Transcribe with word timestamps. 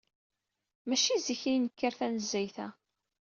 Maci 0.87 1.15
zik 1.25 1.41
ay 1.49 1.53
yenker 1.57 1.93
tanezzayt-a. 1.99 2.67